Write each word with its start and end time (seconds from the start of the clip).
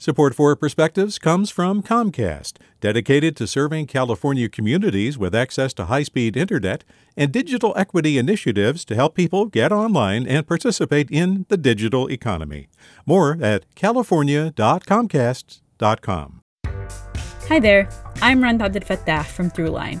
Support 0.00 0.36
for 0.36 0.54
Perspectives 0.54 1.18
comes 1.18 1.50
from 1.50 1.82
Comcast, 1.82 2.58
dedicated 2.80 3.34
to 3.34 3.48
serving 3.48 3.88
California 3.88 4.48
communities 4.48 5.18
with 5.18 5.34
access 5.34 5.74
to 5.74 5.86
high 5.86 6.04
speed 6.04 6.36
internet 6.36 6.84
and 7.16 7.32
digital 7.32 7.74
equity 7.76 8.16
initiatives 8.16 8.84
to 8.84 8.94
help 8.94 9.16
people 9.16 9.46
get 9.46 9.72
online 9.72 10.24
and 10.24 10.46
participate 10.46 11.10
in 11.10 11.46
the 11.48 11.56
digital 11.56 12.06
economy. 12.12 12.68
More 13.06 13.38
at 13.42 13.64
california.comcast.com. 13.74 16.42
Hi 17.48 17.58
there, 17.58 17.88
I'm 18.22 18.40
Rund 18.40 18.60
Abdelfatah 18.60 19.26
from 19.26 19.50
Throughline. 19.50 20.00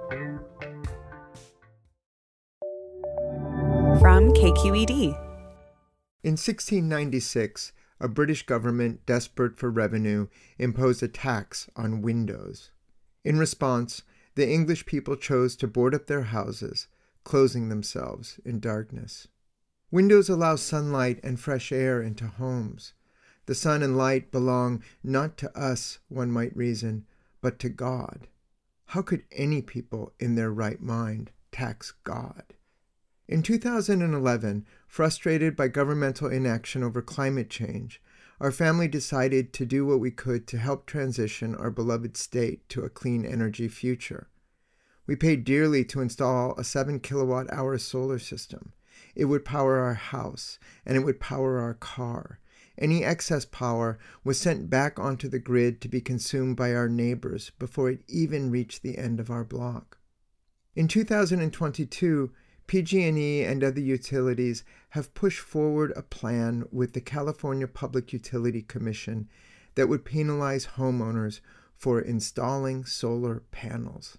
From 4.01 4.33
KQED. 4.33 5.15
In 6.23 6.31
1696, 6.31 7.71
a 7.99 8.07
British 8.07 8.43
government 8.47 9.05
desperate 9.05 9.59
for 9.59 9.69
revenue 9.69 10.27
imposed 10.57 11.03
a 11.03 11.07
tax 11.07 11.69
on 11.75 12.01
windows. 12.01 12.71
In 13.23 13.37
response, 13.37 14.01
the 14.33 14.49
English 14.49 14.87
people 14.87 15.15
chose 15.15 15.55
to 15.57 15.67
board 15.67 15.93
up 15.93 16.07
their 16.07 16.23
houses, 16.23 16.87
closing 17.23 17.69
themselves 17.69 18.39
in 18.43 18.59
darkness. 18.59 19.27
Windows 19.91 20.29
allow 20.29 20.55
sunlight 20.55 21.19
and 21.23 21.39
fresh 21.39 21.71
air 21.71 22.01
into 22.01 22.25
homes. 22.25 22.93
The 23.45 23.53
sun 23.53 23.83
and 23.83 23.95
light 23.95 24.31
belong 24.31 24.81
not 25.03 25.37
to 25.37 25.55
us, 25.55 25.99
one 26.09 26.31
might 26.31 26.57
reason, 26.57 27.05
but 27.39 27.59
to 27.59 27.69
God. 27.69 28.25
How 28.85 29.03
could 29.03 29.25
any 29.31 29.61
people 29.61 30.11
in 30.19 30.33
their 30.33 30.51
right 30.51 30.81
mind 30.81 31.29
tax 31.51 31.93
God? 32.03 32.55
In 33.31 33.43
2011, 33.43 34.65
frustrated 34.89 35.55
by 35.55 35.69
governmental 35.69 36.27
inaction 36.27 36.83
over 36.83 37.01
climate 37.01 37.49
change, 37.49 38.01
our 38.41 38.51
family 38.51 38.89
decided 38.89 39.53
to 39.53 39.65
do 39.65 39.85
what 39.85 40.01
we 40.01 40.11
could 40.11 40.45
to 40.47 40.57
help 40.57 40.85
transition 40.85 41.55
our 41.55 41.71
beloved 41.71 42.17
state 42.17 42.67
to 42.67 42.83
a 42.83 42.89
clean 42.89 43.23
energy 43.23 43.69
future. 43.69 44.27
We 45.07 45.15
paid 45.15 45.45
dearly 45.45 45.85
to 45.85 46.01
install 46.01 46.55
a 46.57 46.65
7 46.65 46.99
kilowatt 46.99 47.49
hour 47.53 47.77
solar 47.77 48.19
system. 48.19 48.73
It 49.15 49.25
would 49.25 49.45
power 49.45 49.77
our 49.77 49.93
house 49.93 50.59
and 50.85 50.97
it 50.97 51.05
would 51.05 51.21
power 51.21 51.57
our 51.57 51.75
car. 51.75 52.41
Any 52.77 53.05
excess 53.05 53.45
power 53.45 53.97
was 54.25 54.41
sent 54.41 54.69
back 54.69 54.99
onto 54.99 55.29
the 55.29 55.39
grid 55.39 55.79
to 55.81 55.87
be 55.87 56.01
consumed 56.01 56.57
by 56.57 56.73
our 56.73 56.89
neighbors 56.89 57.53
before 57.59 57.91
it 57.91 58.03
even 58.09 58.51
reached 58.51 58.83
the 58.83 58.97
end 58.97 59.21
of 59.21 59.31
our 59.31 59.45
block. 59.45 59.99
In 60.75 60.89
2022, 60.89 62.31
PG&E 62.67 63.43
and 63.43 63.63
other 63.63 63.81
utilities 63.81 64.63
have 64.89 65.13
pushed 65.13 65.39
forward 65.39 65.93
a 65.95 66.01
plan 66.01 66.65
with 66.71 66.93
the 66.93 67.01
California 67.01 67.67
Public 67.67 68.13
Utility 68.13 68.61
Commission 68.61 69.29
that 69.75 69.87
would 69.87 70.05
penalize 70.05 70.67
homeowners 70.77 71.39
for 71.75 71.99
installing 71.99 72.85
solar 72.85 73.43
panels. 73.51 74.17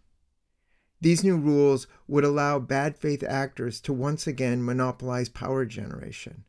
These 1.00 1.24
new 1.24 1.36
rules 1.36 1.86
would 2.06 2.24
allow 2.24 2.58
bad 2.58 2.96
faith 2.96 3.24
actors 3.24 3.80
to 3.80 3.92
once 3.92 4.26
again 4.26 4.64
monopolize 4.64 5.28
power 5.28 5.64
generation. 5.64 6.44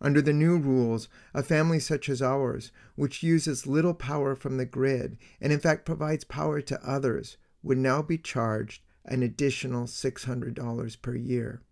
Under 0.00 0.20
the 0.20 0.34
new 0.34 0.58
rules, 0.58 1.08
a 1.32 1.42
family 1.42 1.80
such 1.80 2.10
as 2.10 2.20
ours, 2.20 2.70
which 2.96 3.22
uses 3.22 3.66
little 3.66 3.94
power 3.94 4.34
from 4.34 4.58
the 4.58 4.66
grid 4.66 5.16
and 5.40 5.52
in 5.52 5.58
fact 5.58 5.86
provides 5.86 6.24
power 6.24 6.60
to 6.60 6.86
others, 6.86 7.38
would 7.62 7.78
now 7.78 8.02
be 8.02 8.18
charged 8.18 8.82
an 9.04 9.22
additional 9.22 9.86
$600 9.86 11.02
per 11.02 11.14
year. 11.14 11.62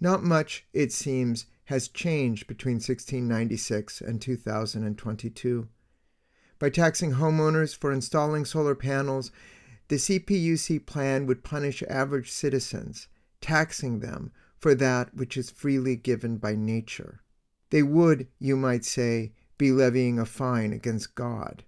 Not 0.00 0.22
much, 0.22 0.66
it 0.72 0.92
seems, 0.92 1.46
has 1.66 1.88
changed 1.88 2.46
between 2.46 2.76
1696 2.76 4.00
and 4.00 4.20
2022. 4.20 5.68
By 6.58 6.70
taxing 6.70 7.14
homeowners 7.14 7.76
for 7.76 7.92
installing 7.92 8.44
solar 8.44 8.74
panels, 8.74 9.30
the 9.88 9.96
CPUC 9.96 10.86
plan 10.86 11.26
would 11.26 11.44
punish 11.44 11.82
average 11.88 12.30
citizens, 12.30 13.08
taxing 13.40 14.00
them 14.00 14.32
for 14.58 14.74
that 14.74 15.14
which 15.14 15.36
is 15.36 15.50
freely 15.50 15.96
given 15.96 16.36
by 16.36 16.54
nature. 16.54 17.20
They 17.70 17.82
would, 17.82 18.28
you 18.38 18.56
might 18.56 18.84
say, 18.84 19.32
be 19.58 19.72
levying 19.72 20.18
a 20.18 20.26
fine 20.26 20.72
against 20.72 21.14
God. 21.14 21.64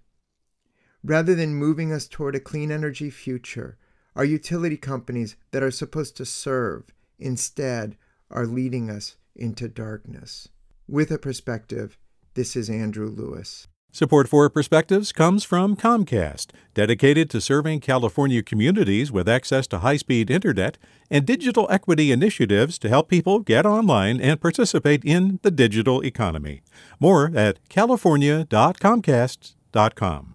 Rather 1.03 1.35
than 1.35 1.55
moving 1.55 1.91
us 1.91 2.07
toward 2.07 2.35
a 2.35 2.39
clean 2.39 2.71
energy 2.71 3.09
future, 3.09 3.77
our 4.15 4.25
utility 4.25 4.77
companies 4.77 5.35
that 5.51 5.63
are 5.63 5.71
supposed 5.71 6.15
to 6.17 6.25
serve 6.25 6.83
instead 7.19 7.97
are 8.31 8.45
leading 8.45 8.89
us 8.89 9.17
into 9.35 9.67
darkness. 9.67 10.47
With 10.87 11.11
a 11.11 11.17
perspective, 11.17 11.97
this 12.33 12.55
is 12.55 12.69
Andrew 12.69 13.09
Lewis. 13.09 13.67
Support 13.91 14.27
for 14.27 14.49
Perspectives 14.49 15.11
comes 15.13 15.43
from 15.45 15.77
Comcast, 15.77 16.47
dedicated 16.73 17.29
to 17.29 17.39
serving 17.39 17.79
California 17.79 18.43
communities 18.43 19.09
with 19.09 19.29
access 19.29 19.67
to 19.67 19.79
high 19.79 19.95
speed 19.95 20.29
internet 20.29 20.77
and 21.09 21.25
digital 21.25 21.65
equity 21.71 22.11
initiatives 22.11 22.77
to 22.79 22.89
help 22.89 23.07
people 23.07 23.39
get 23.39 23.65
online 23.65 24.19
and 24.19 24.41
participate 24.41 25.05
in 25.05 25.39
the 25.43 25.51
digital 25.51 26.03
economy. 26.03 26.61
More 26.99 27.31
at 27.33 27.59
california.comcast.com. 27.69 30.34